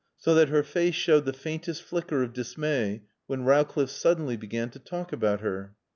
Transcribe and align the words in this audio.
So 0.17 0.33
that 0.33 0.49
her 0.49 0.63
face 0.63 0.95
showed 0.95 1.25
the 1.25 1.31
faintest 1.31 1.83
flicker 1.83 2.23
of 2.23 2.33
dismay 2.33 3.03
when 3.27 3.43
Rowcliffe 3.45 3.91
suddenly 3.91 4.35
began 4.35 4.71
to 4.71 4.79
talk 4.79 5.13
about 5.13 5.41
her. 5.41 5.75